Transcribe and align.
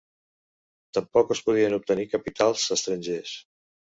Tampoc 0.97 1.33
es 1.35 1.41
podien 1.49 1.77
obtenir 1.77 2.07
capitals 2.13 2.65
estrangers. 2.79 3.37